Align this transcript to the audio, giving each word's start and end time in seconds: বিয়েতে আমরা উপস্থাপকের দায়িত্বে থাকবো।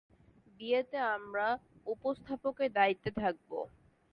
বিয়েতে 0.59 0.97
আমরা 1.15 1.47
উপস্থাপকের 1.87 2.69
দায়িত্বে 2.73 3.09
থাকবো। 3.21 3.57